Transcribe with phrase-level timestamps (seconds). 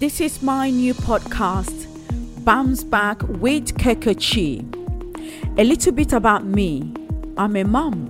[0.00, 1.88] This is my new podcast,
[2.44, 4.62] Bounce Back with Kekechi.
[5.58, 6.94] A little bit about me
[7.36, 8.06] I'm a mom,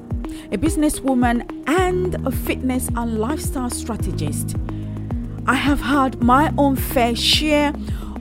[0.53, 4.55] a businesswoman, and a fitness and lifestyle strategist.
[5.47, 7.73] I have had my own fair share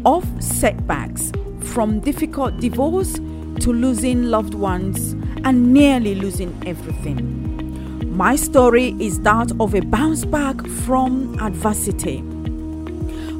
[0.05, 5.11] of setbacks from difficult divorce to losing loved ones
[5.43, 8.15] and nearly losing everything.
[8.15, 12.23] My story is that of a bounce back from adversity.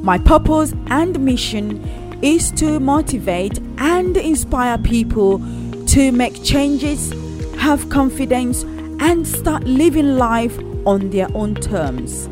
[0.02, 1.82] My purpose and mission
[2.22, 5.38] is to motivate and inspire people
[5.86, 7.12] to make changes,
[7.58, 8.62] have confidence,
[9.00, 12.28] and start living life on their own terms.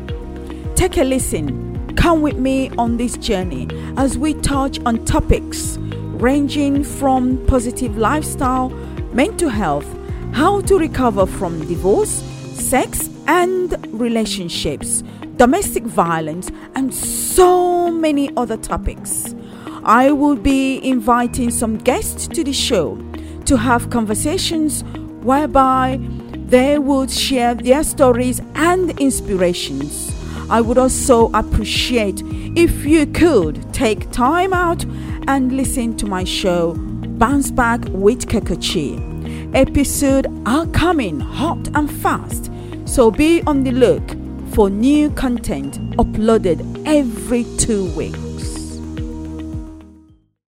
[0.75, 1.95] Take a listen.
[1.95, 5.77] Come with me on this journey as we touch on topics
[6.19, 8.69] ranging from positive lifestyle,
[9.13, 9.85] mental health,
[10.33, 15.03] how to recover from divorce, sex and relationships,
[15.37, 19.35] domestic violence, and so many other topics.
[19.83, 22.97] I will be inviting some guests to the show
[23.45, 24.83] to have conversations
[25.21, 25.99] whereby
[26.47, 30.13] they would share their stories and inspirations.
[30.49, 32.21] I would also appreciate
[32.55, 34.83] if you could take time out
[35.27, 39.53] and listen to my show Bounce Back with Kekechi.
[39.53, 42.51] Episodes are coming hot and fast,
[42.85, 44.16] so be on the look
[44.57, 48.56] for new content uploaded every two weeks.